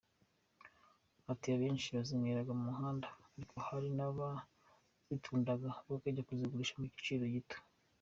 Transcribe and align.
Ati 1.31 1.47
“Abenshi 1.55 1.87
bazinyweraga 1.95 2.51
ku 2.55 2.63
muhanda 2.67 3.07
ariko 3.35 3.55
hari 3.67 3.87
n’abazitundaga 3.97 5.67
bakajya 5.91 6.25
kuzigurisha 6.27 6.75
ku 6.75 6.83
giciro 6.95 7.25
gito. 7.35 7.57